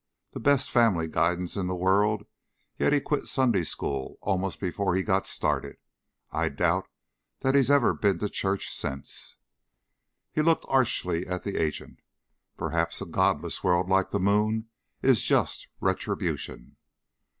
[0.31, 2.25] The best family guidance in the world,
[2.79, 5.77] yet he quit Sunday school almost before he got started.
[6.31, 6.87] I doubt
[7.41, 9.35] that he's ever been to church since."
[10.31, 11.99] He looked archly at the agent.
[12.57, 14.69] "Perhaps a godless world like the moon
[15.03, 16.77] is just retribution."